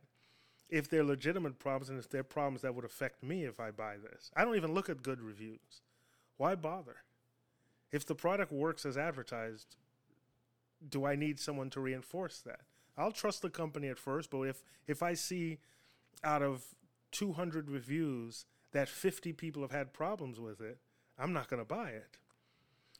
if 0.68 0.88
they're 0.88 1.04
legitimate 1.04 1.58
problems, 1.58 1.88
and 1.88 1.98
if 1.98 2.08
they're 2.08 2.24
problems 2.24 2.62
that 2.62 2.74
would 2.74 2.84
affect 2.84 3.22
me 3.22 3.44
if 3.44 3.60
I 3.60 3.70
buy 3.70 3.96
this. 3.96 4.30
I 4.36 4.44
don't 4.44 4.56
even 4.56 4.74
look 4.74 4.88
at 4.88 5.02
good 5.02 5.20
reviews. 5.20 5.82
Why 6.36 6.56
bother? 6.56 6.96
If 7.92 8.04
the 8.04 8.16
product 8.16 8.50
works 8.50 8.84
as 8.84 8.96
advertised, 8.96 9.76
do 10.88 11.04
I 11.04 11.14
need 11.14 11.38
someone 11.38 11.70
to 11.70 11.80
reinforce 11.80 12.40
that? 12.40 12.60
I'll 12.96 13.12
trust 13.12 13.42
the 13.42 13.50
company 13.50 13.88
at 13.88 13.98
first, 13.98 14.30
but 14.30 14.42
if 14.42 14.64
if 14.86 15.02
I 15.02 15.14
see 15.14 15.58
out 16.24 16.42
of 16.42 16.64
200 17.12 17.70
reviews 17.70 18.46
that 18.72 18.88
50 18.88 19.32
people 19.32 19.62
have 19.62 19.70
had 19.70 19.92
problems 19.92 20.40
with 20.40 20.60
it, 20.60 20.78
I'm 21.16 21.32
not 21.32 21.48
going 21.48 21.60
to 21.60 21.64
buy 21.64 21.90
it. 21.90 22.18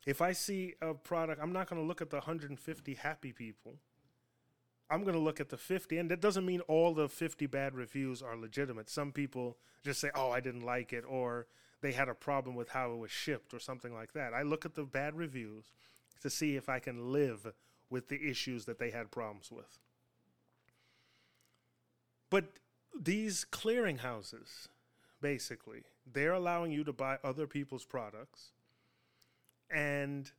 If 0.06 0.20
I 0.20 0.32
see 0.32 0.74
a 0.82 0.92
product, 0.92 1.40
I'm 1.42 1.52
not 1.52 1.68
going 1.68 1.80
to 1.80 1.86
look 1.86 2.02
at 2.02 2.10
the 2.10 2.16
150 2.16 2.94
happy 2.94 3.32
people. 3.32 3.76
I'm 4.90 5.02
going 5.02 5.14
to 5.14 5.20
look 5.20 5.40
at 5.40 5.48
the 5.48 5.56
50, 5.56 5.96
and 5.96 6.10
that 6.10 6.20
doesn't 6.20 6.44
mean 6.44 6.60
all 6.62 6.92
the 6.92 7.08
50 7.08 7.46
bad 7.46 7.74
reviews 7.74 8.22
are 8.22 8.36
legitimate. 8.36 8.90
Some 8.90 9.12
people 9.12 9.56
just 9.82 10.00
say, 10.00 10.10
oh, 10.14 10.30
I 10.30 10.40
didn't 10.40 10.64
like 10.64 10.92
it, 10.92 11.04
or 11.08 11.46
they 11.80 11.92
had 11.92 12.08
a 12.08 12.14
problem 12.14 12.54
with 12.54 12.68
how 12.68 12.92
it 12.92 12.98
was 12.98 13.10
shipped, 13.10 13.54
or 13.54 13.58
something 13.58 13.94
like 13.94 14.12
that. 14.12 14.34
I 14.34 14.42
look 14.42 14.66
at 14.66 14.74
the 14.74 14.84
bad 14.84 15.16
reviews 15.16 15.72
to 16.20 16.28
see 16.28 16.56
if 16.56 16.68
I 16.68 16.78
can 16.78 17.12
live 17.12 17.52
with 17.88 18.08
the 18.08 18.28
issues 18.28 18.66
that 18.66 18.78
they 18.78 18.90
had 18.90 19.10
problems 19.10 19.50
with. 19.50 19.78
But 22.28 22.44
these 22.98 23.46
clearinghouses, 23.50 24.68
basically, 25.20 25.82
they're 26.10 26.32
allowing 26.32 26.72
you 26.72 26.84
to 26.84 26.92
buy 26.92 27.18
other 27.24 27.46
people's 27.46 27.84
products 27.84 28.50
and 29.74 30.30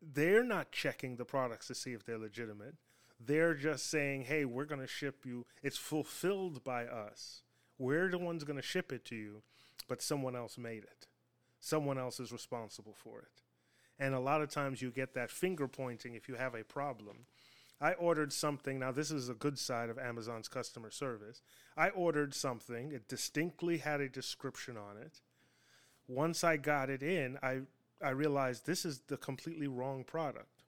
they're 0.00 0.44
not 0.44 0.72
checking 0.72 1.16
the 1.16 1.24
products 1.24 1.66
to 1.68 1.74
see 1.74 1.92
if 1.92 2.04
they're 2.04 2.18
legitimate. 2.18 2.74
They're 3.24 3.54
just 3.54 3.88
saying, 3.88 4.22
hey, 4.22 4.44
we're 4.44 4.64
going 4.64 4.80
to 4.80 4.86
ship 4.86 5.24
you. 5.24 5.46
It's 5.62 5.78
fulfilled 5.78 6.64
by 6.64 6.86
us. 6.86 7.42
We're 7.78 8.08
the 8.08 8.18
ones 8.18 8.44
going 8.44 8.56
to 8.56 8.62
ship 8.62 8.92
it 8.92 9.04
to 9.06 9.16
you, 9.16 9.42
but 9.88 10.02
someone 10.02 10.34
else 10.34 10.58
made 10.58 10.84
it. 10.84 11.06
Someone 11.60 11.98
else 11.98 12.18
is 12.18 12.32
responsible 12.32 12.94
for 12.94 13.20
it. 13.20 13.42
And 13.98 14.14
a 14.14 14.20
lot 14.20 14.42
of 14.42 14.50
times 14.50 14.82
you 14.82 14.90
get 14.90 15.14
that 15.14 15.30
finger 15.30 15.68
pointing 15.68 16.14
if 16.14 16.28
you 16.28 16.34
have 16.34 16.54
a 16.54 16.64
problem. 16.64 17.26
I 17.80 17.92
ordered 17.94 18.32
something. 18.32 18.78
Now, 18.78 18.92
this 18.92 19.10
is 19.10 19.28
a 19.28 19.34
good 19.34 19.58
side 19.58 19.90
of 19.90 19.98
Amazon's 19.98 20.48
customer 20.48 20.90
service. 20.90 21.42
I 21.76 21.88
ordered 21.90 22.34
something, 22.34 22.92
it 22.92 23.08
distinctly 23.08 23.78
had 23.78 24.00
a 24.00 24.08
description 24.08 24.76
on 24.76 24.96
it. 24.96 25.20
Once 26.08 26.44
I 26.44 26.56
got 26.56 26.90
it 26.90 27.02
in, 27.02 27.38
I 27.42 27.62
I 28.02 28.10
realized 28.10 28.66
this 28.66 28.84
is 28.84 29.00
the 29.08 29.16
completely 29.16 29.68
wrong 29.68 30.04
product. 30.04 30.64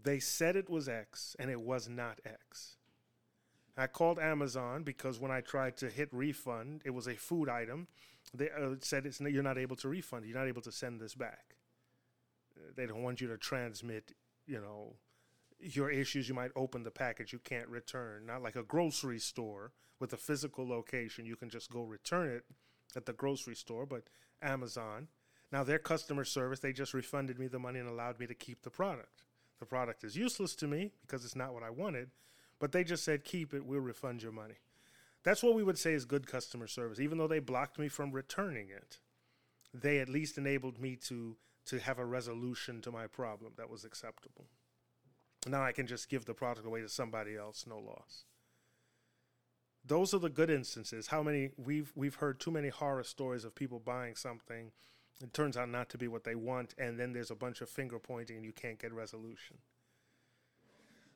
They 0.00 0.18
said 0.18 0.56
it 0.56 0.70
was 0.70 0.88
X 0.88 1.36
and 1.38 1.50
it 1.50 1.60
was 1.60 1.88
not 1.88 2.20
X. 2.24 2.76
I 3.76 3.86
called 3.86 4.18
Amazon 4.18 4.82
because 4.82 5.18
when 5.18 5.30
I 5.30 5.40
tried 5.40 5.76
to 5.78 5.88
hit 5.88 6.08
refund, 6.12 6.82
it 6.84 6.90
was 6.90 7.06
a 7.06 7.14
food 7.14 7.48
item. 7.48 7.88
They 8.32 8.48
uh, 8.50 8.76
said 8.80 9.06
it's 9.06 9.20
you're 9.20 9.42
not 9.42 9.58
able 9.58 9.76
to 9.76 9.88
refund. 9.88 10.24
You're 10.24 10.38
not 10.38 10.48
able 10.48 10.62
to 10.62 10.72
send 10.72 11.00
this 11.00 11.14
back. 11.14 11.56
They 12.76 12.86
don't 12.86 13.02
want 13.02 13.20
you 13.20 13.28
to 13.28 13.36
transmit, 13.36 14.12
you 14.46 14.60
know, 14.60 14.94
your 15.60 15.90
issues. 15.90 16.28
You 16.28 16.34
might 16.34 16.52
open 16.54 16.84
the 16.84 16.90
package 16.90 17.32
you 17.32 17.40
can't 17.40 17.68
return. 17.68 18.26
Not 18.26 18.42
like 18.42 18.56
a 18.56 18.62
grocery 18.62 19.18
store 19.18 19.72
with 19.98 20.12
a 20.12 20.16
physical 20.16 20.66
location. 20.66 21.26
You 21.26 21.36
can 21.36 21.50
just 21.50 21.70
go 21.70 21.82
return 21.82 22.30
it 22.30 22.44
at 22.96 23.06
the 23.06 23.12
grocery 23.12 23.56
store, 23.56 23.86
but 23.86 24.04
Amazon 24.40 25.08
now, 25.54 25.62
their 25.62 25.78
customer 25.78 26.24
service, 26.24 26.58
they 26.58 26.72
just 26.72 26.94
refunded 26.94 27.38
me 27.38 27.46
the 27.46 27.60
money 27.60 27.78
and 27.78 27.88
allowed 27.88 28.18
me 28.18 28.26
to 28.26 28.34
keep 28.34 28.62
the 28.62 28.70
product. 28.70 29.22
The 29.60 29.66
product 29.66 30.02
is 30.02 30.16
useless 30.16 30.56
to 30.56 30.66
me 30.66 30.90
because 31.02 31.24
it's 31.24 31.36
not 31.36 31.54
what 31.54 31.62
I 31.62 31.70
wanted, 31.70 32.10
but 32.58 32.72
they 32.72 32.82
just 32.82 33.04
said, 33.04 33.22
keep 33.22 33.54
it, 33.54 33.64
we'll 33.64 33.78
refund 33.78 34.20
your 34.20 34.32
money. 34.32 34.56
That's 35.22 35.44
what 35.44 35.54
we 35.54 35.62
would 35.62 35.78
say 35.78 35.92
is 35.92 36.06
good 36.06 36.26
customer 36.26 36.66
service. 36.66 36.98
Even 36.98 37.18
though 37.18 37.28
they 37.28 37.38
blocked 37.38 37.78
me 37.78 37.86
from 37.86 38.10
returning 38.10 38.68
it, 38.68 38.98
they 39.72 40.00
at 40.00 40.08
least 40.08 40.38
enabled 40.38 40.80
me 40.80 40.96
to, 41.06 41.36
to 41.66 41.78
have 41.78 42.00
a 42.00 42.04
resolution 42.04 42.80
to 42.80 42.90
my 42.90 43.06
problem 43.06 43.52
that 43.56 43.70
was 43.70 43.84
acceptable. 43.84 44.46
Now 45.46 45.62
I 45.62 45.70
can 45.70 45.86
just 45.86 46.10
give 46.10 46.24
the 46.24 46.34
product 46.34 46.66
away 46.66 46.80
to 46.80 46.88
somebody 46.88 47.36
else, 47.36 47.64
no 47.64 47.78
loss. 47.78 48.24
Those 49.86 50.14
are 50.14 50.18
the 50.18 50.30
good 50.30 50.50
instances. 50.50 51.06
How 51.06 51.22
many 51.22 51.50
we've 51.56 51.92
we've 51.94 52.16
heard 52.16 52.40
too 52.40 52.50
many 52.50 52.70
horror 52.70 53.04
stories 53.04 53.44
of 53.44 53.54
people 53.54 53.78
buying 53.78 54.16
something 54.16 54.72
it 55.22 55.32
turns 55.32 55.56
out 55.56 55.68
not 55.68 55.88
to 55.90 55.98
be 55.98 56.08
what 56.08 56.24
they 56.24 56.34
want, 56.34 56.74
and 56.78 56.98
then 56.98 57.12
there's 57.12 57.30
a 57.30 57.36
bunch 57.36 57.60
of 57.60 57.68
finger 57.68 57.98
pointing 57.98 58.36
and 58.36 58.44
you 58.44 58.52
can't 58.52 58.78
get 58.78 58.92
resolution. 58.92 59.58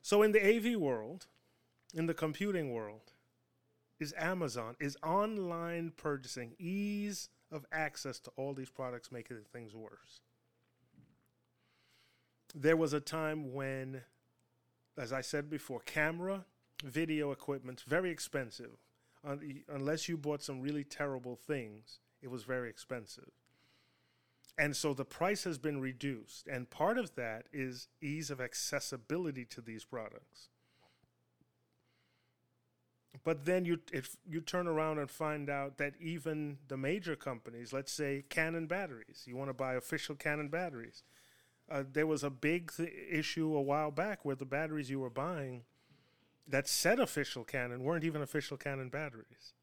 So, 0.01 0.21
in 0.21 0.31
the 0.31 0.39
AV 0.39 0.79
world, 0.79 1.27
in 1.93 2.05
the 2.05 2.13
computing 2.13 2.71
world, 2.71 3.11
is 3.99 4.13
Amazon, 4.17 4.75
is 4.79 4.97
online 5.03 5.91
purchasing, 5.97 6.53
ease 6.57 7.29
of 7.51 7.65
access 7.71 8.19
to 8.21 8.31
all 8.37 8.53
these 8.53 8.69
products 8.69 9.11
making 9.11 9.37
things 9.51 9.75
worse. 9.75 10.21
There 12.55 12.77
was 12.77 12.93
a 12.93 12.99
time 12.99 13.53
when, 13.53 14.01
as 14.97 15.11
I 15.11 15.21
said 15.21 15.49
before, 15.49 15.81
camera, 15.81 16.45
video 16.83 17.31
equipment, 17.31 17.83
very 17.85 18.09
expensive. 18.09 18.77
Unless 19.67 20.07
you 20.07 20.15
bought 20.15 20.41
some 20.41 20.61
really 20.61 20.85
terrible 20.85 21.35
things, 21.35 21.99
it 22.21 22.31
was 22.31 22.43
very 22.43 22.69
expensive. 22.69 23.31
And 24.59 24.75
so 24.75 24.93
the 24.93 25.05
price 25.05 25.45
has 25.45 25.57
been 25.57 25.79
reduced. 25.79 26.45
And 26.45 26.69
part 26.69 26.97
of 26.97 27.15
that 27.15 27.45
is 27.53 27.87
ease 28.01 28.29
of 28.29 28.41
accessibility 28.41 29.45
to 29.45 29.61
these 29.61 29.85
products. 29.85 30.49
But 33.23 33.45
then 33.45 33.63
you 33.63 33.79
if 33.93 34.17
you 34.27 34.41
turn 34.41 34.67
around 34.67 34.99
and 34.99 35.09
find 35.09 35.49
out 35.49 35.77
that 35.77 35.93
even 35.99 36.57
the 36.67 36.75
major 36.77 37.15
companies, 37.15 37.71
let's 37.71 37.91
say 37.91 38.25
Canon 38.29 38.67
batteries, 38.67 39.23
you 39.25 39.37
want 39.37 39.49
to 39.49 39.53
buy 39.53 39.75
official 39.75 40.15
Canon 40.15 40.49
batteries. 40.49 41.03
Uh, 41.71 41.83
there 41.89 42.07
was 42.07 42.23
a 42.23 42.29
big 42.29 42.73
th- 42.75 42.91
issue 43.09 43.55
a 43.55 43.61
while 43.61 43.91
back 43.91 44.25
where 44.25 44.35
the 44.35 44.45
batteries 44.45 44.89
you 44.89 44.99
were 44.99 45.09
buying 45.09 45.63
that 46.45 46.67
said 46.67 46.99
official 46.99 47.45
Canon 47.45 47.83
weren't 47.83 48.03
even 48.03 48.21
official 48.21 48.57
Canon 48.57 48.89
batteries. 48.89 49.53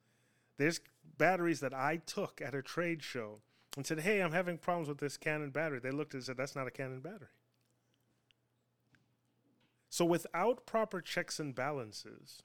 There's 0.57 0.81
batteries 1.19 1.61
that 1.61 1.75
I 1.75 1.99
took 1.99 2.41
at 2.41 2.55
a 2.55 2.63
trade 2.63 3.03
show 3.03 3.41
and 3.77 3.87
said, 3.87 4.01
Hey, 4.01 4.21
I'm 4.21 4.33
having 4.33 4.59
problems 4.59 4.89
with 4.89 4.99
this 4.99 5.17
Canon 5.17 5.51
battery. 5.51 5.79
They 5.79 5.91
looked 5.91 6.15
and 6.15 6.25
said, 6.25 6.37
That's 6.37 6.57
not 6.57 6.67
a 6.67 6.71
Canon 6.71 7.01
battery. 7.01 7.29
So, 9.89 10.05
without 10.05 10.67
proper 10.67 11.01
checks 11.01 11.39
and 11.39 11.55
balances, 11.55 12.43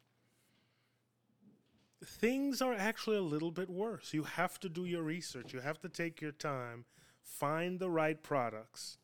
things 2.05 2.61
are 2.61 2.73
actually 2.73 3.17
a 3.17 3.21
little 3.21 3.51
bit 3.51 3.69
worse. 3.69 4.13
You 4.13 4.23
have 4.23 4.59
to 4.61 4.69
do 4.69 4.85
your 4.85 5.03
research, 5.03 5.53
you 5.53 5.59
have 5.59 5.79
to 5.81 5.89
take 5.89 6.21
your 6.21 6.31
time, 6.31 6.85
find 7.21 7.79
the 7.79 7.89
right 7.89 8.21
products, 8.21 8.97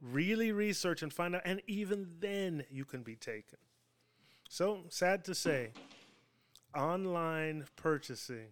really 0.00 0.52
research 0.52 1.02
and 1.02 1.12
find 1.12 1.34
out, 1.34 1.42
and 1.44 1.62
even 1.66 2.08
then 2.20 2.64
you 2.70 2.84
can 2.84 3.02
be 3.02 3.16
taken. 3.16 3.58
So, 4.48 4.84
sad 4.88 5.24
to 5.24 5.34
say, 5.34 5.72
online 6.76 7.64
purchasing 7.76 8.48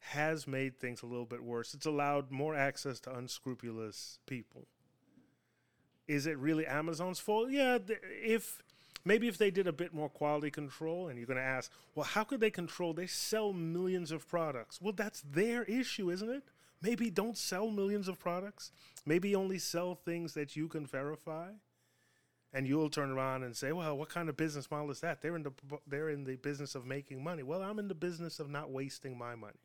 has 0.00 0.46
made 0.46 0.78
things 0.78 1.02
a 1.02 1.06
little 1.06 1.26
bit 1.26 1.42
worse. 1.42 1.74
It's 1.74 1.86
allowed 1.86 2.30
more 2.30 2.54
access 2.54 3.00
to 3.00 3.14
unscrupulous 3.14 4.18
people. 4.26 4.66
Is 6.08 6.26
it 6.26 6.38
really 6.38 6.66
Amazon's 6.66 7.20
fault? 7.20 7.50
Yeah, 7.50 7.78
if 8.24 8.62
maybe 9.04 9.28
if 9.28 9.38
they 9.38 9.50
did 9.50 9.66
a 9.66 9.72
bit 9.72 9.94
more 9.94 10.08
quality 10.08 10.50
control 10.50 11.08
and 11.08 11.18
you're 11.18 11.26
going 11.26 11.36
to 11.36 11.42
ask, 11.42 11.70
well, 11.94 12.04
how 12.04 12.24
could 12.24 12.40
they 12.40 12.50
control? 12.50 12.92
They 12.92 13.06
sell 13.06 13.52
millions 13.52 14.10
of 14.10 14.28
products. 14.28 14.80
Well, 14.80 14.92
that's 14.92 15.22
their 15.22 15.64
issue, 15.64 16.10
isn't 16.10 16.28
it? 16.28 16.44
Maybe 16.82 17.10
don't 17.10 17.36
sell 17.36 17.70
millions 17.70 18.08
of 18.08 18.18
products. 18.18 18.72
Maybe 19.04 19.34
only 19.34 19.58
sell 19.58 19.94
things 19.94 20.34
that 20.34 20.56
you 20.56 20.66
can 20.66 20.86
verify. 20.86 21.50
And 22.52 22.66
you'll 22.66 22.90
turn 22.90 23.10
around 23.10 23.44
and 23.44 23.56
say, 23.56 23.70
"Well, 23.70 23.96
what 23.96 24.08
kind 24.08 24.28
of 24.28 24.36
business 24.36 24.68
model 24.70 24.90
is 24.90 25.00
that? 25.00 25.22
They're 25.22 25.36
in 25.36 25.44
the 25.44 25.52
they're 25.86 26.08
in 26.08 26.24
the 26.24 26.34
business 26.34 26.74
of 26.74 26.84
making 26.84 27.22
money. 27.22 27.44
Well, 27.44 27.62
I'm 27.62 27.78
in 27.78 27.86
the 27.86 27.94
business 27.94 28.40
of 28.40 28.50
not 28.50 28.70
wasting 28.70 29.16
my 29.16 29.36
money." 29.36 29.60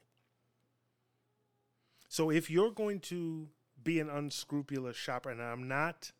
So 2.07 2.29
if 2.29 2.49
you're 2.49 2.71
going 2.71 2.99
to 3.01 3.49
be 3.83 3.99
an 3.99 4.09
unscrupulous 4.09 4.95
shopper, 4.95 5.29
and 5.29 5.41
I'm 5.41 5.67
not 5.67 6.11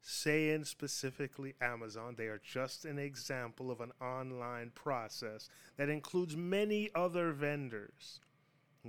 saying 0.00 0.64
specifically 0.64 1.54
Amazon, 1.60 2.14
they 2.16 2.26
are 2.26 2.40
just 2.42 2.84
an 2.84 2.98
example 2.98 3.70
of 3.70 3.80
an 3.80 3.92
online 4.00 4.70
process 4.74 5.48
that 5.76 5.88
includes 5.88 6.36
many 6.36 6.90
other 6.94 7.32
vendors. 7.32 8.20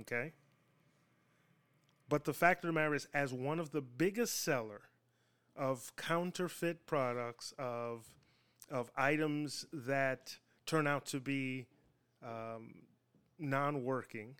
Okay? 0.00 0.32
But 2.08 2.24
the 2.24 2.34
fact 2.34 2.64
of 2.64 2.68
the 2.68 2.72
matter 2.72 2.94
is, 2.94 3.08
as 3.14 3.32
one 3.32 3.58
of 3.58 3.72
the 3.72 3.80
biggest 3.80 4.42
seller 4.42 4.82
of 5.56 5.94
counterfeit 5.96 6.86
products, 6.86 7.52
of 7.58 8.04
of 8.70 8.90
items 8.96 9.64
that 9.72 10.36
turn 10.66 10.86
out 10.86 11.06
to 11.06 11.20
be 11.20 11.66
um, 12.22 12.74
non-working, 13.38 14.34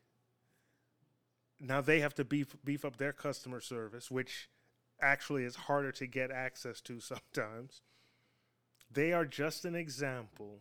now 1.61 1.81
they 1.81 2.01
have 2.01 2.15
to 2.15 2.25
beef 2.25 2.57
beef 2.65 2.85
up 2.85 2.97
their 2.97 3.13
customer 3.13 3.61
service, 3.61 4.11
which 4.11 4.49
actually 5.01 5.45
is 5.45 5.57
harder 5.57 5.93
to 5.93 6.07
get 6.07 6.31
access 6.31 6.81
to 6.83 7.01
sometimes. 7.01 7.83
They 8.91 9.13
are 9.13 9.25
just 9.25 9.65
an 9.65 9.75
example 9.75 10.61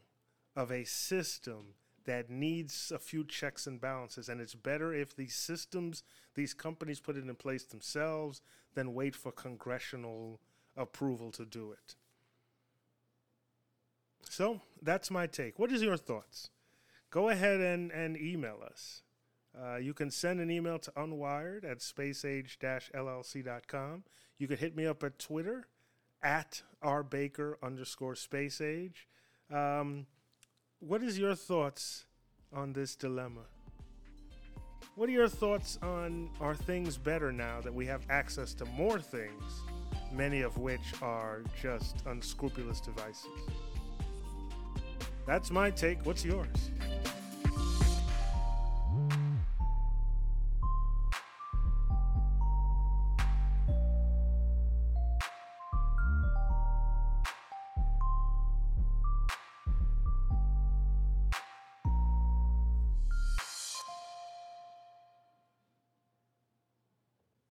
of 0.55 0.71
a 0.71 0.83
system 0.85 1.75
that 2.05 2.29
needs 2.29 2.91
a 2.93 2.99
few 2.99 3.23
checks 3.23 3.65
and 3.67 3.81
balances, 3.81 4.29
and 4.29 4.39
it's 4.39 4.53
better 4.53 4.93
if 4.93 5.15
these 5.15 5.35
systems, 5.35 6.03
these 6.35 6.53
companies 6.53 6.99
put 6.99 7.17
it 7.17 7.23
in 7.23 7.35
place 7.35 7.63
themselves 7.63 8.41
than 8.75 8.93
wait 8.93 9.15
for 9.15 9.31
congressional 9.31 10.39
approval 10.77 11.31
to 11.31 11.45
do 11.45 11.71
it. 11.71 11.95
So 14.29 14.61
that's 14.81 15.09
my 15.09 15.27
take. 15.27 15.57
What 15.57 15.71
is 15.71 15.81
your 15.81 15.97
thoughts? 15.97 16.49
Go 17.09 17.29
ahead 17.29 17.61
and, 17.61 17.91
and 17.91 18.17
email 18.17 18.61
us. 18.65 19.01
Uh, 19.61 19.75
you 19.77 19.93
can 19.93 20.09
send 20.11 20.41
an 20.41 20.51
email 20.51 20.77
to 20.79 20.91
unwired 20.91 21.63
at 21.63 21.79
spaceage-llc.com. 21.79 24.03
You 24.37 24.47
can 24.47 24.57
hit 24.57 24.75
me 24.75 24.85
up 24.85 25.01
at 25.03 25.17
Twitter 25.17 25.67
at 26.21 26.61
rbaker 26.83 27.53
underscore 27.63 28.15
spaceage. 28.15 29.07
Um, 29.51 30.07
what 30.79 31.01
is 31.01 31.17
your 31.17 31.35
thoughts 31.35 32.05
on 32.51 32.73
this 32.73 32.95
dilemma? 32.95 33.45
What 34.95 35.09
are 35.09 35.13
your 35.13 35.29
thoughts 35.29 35.79
on 35.81 36.29
are 36.39 36.55
things 36.55 36.97
better 36.97 37.31
now 37.31 37.61
that 37.61 37.73
we 37.73 37.85
have 37.85 38.01
access 38.09 38.53
to 38.55 38.65
more 38.65 38.99
things, 38.99 39.43
many 40.11 40.41
of 40.41 40.57
which 40.57 41.01
are 41.01 41.43
just 41.61 41.97
unscrupulous 42.05 42.79
devices? 42.79 43.27
That's 45.25 45.51
my 45.51 45.71
take. 45.71 46.05
What's 46.05 46.23
yours? 46.23 46.69